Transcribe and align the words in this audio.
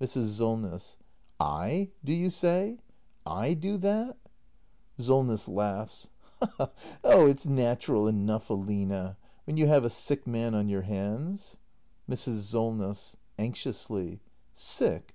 Mrs. 0.00 0.28
Solness. 0.38 0.96
J, 1.38 1.90
do 2.02 2.14
you 2.14 2.30
say? 2.30 2.78
I 3.26 3.52
do 3.52 3.76
that? 3.76 4.16
Solness. 4.96 5.44
Ho 5.46 6.08
ho 6.40 6.70
ho! 7.04 7.26
It's 7.26 7.44
natural 7.46 8.08
enough, 8.08 8.48
Aline! 8.48 9.14
When 9.44 9.58
you 9.58 9.66
have 9.66 9.84
a 9.84 9.90
sick 9.90 10.26
man 10.26 10.54
on 10.54 10.70
your 10.70 10.80
hands 10.88 11.58
Mrs. 12.08 12.44
Solness. 12.50 13.16
[Anxiously.] 13.38 14.20
Sick? 14.54 15.14